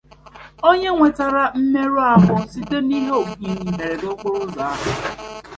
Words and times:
onye 0.69 0.89
nwetara 0.93 1.43
mmerụahụ 1.59 2.33
site 2.51 2.77
n'ihe 2.87 3.15
mberede 3.69 4.05
okporo 4.13 4.37
ụzọ 4.45 4.67